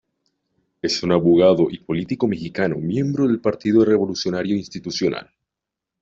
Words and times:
Es 0.81 1.03
un 1.03 1.11
abogado 1.11 1.67
y 1.69 1.77
político 1.77 2.27
mexicano 2.27 2.75
miembro 2.77 3.27
del 3.27 3.39
Partido 3.39 3.85
Revolucionario 3.85 4.55
Institucional. 4.57 5.29